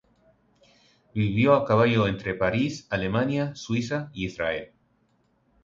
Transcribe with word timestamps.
Vivió 1.13 1.53
a 1.53 1.63
caballo 1.63 2.07
entre 2.07 2.33
París, 2.33 2.87
Alemania, 2.89 3.53
Suiza 3.53 4.09
e 4.15 4.21
Israel. 4.21 4.73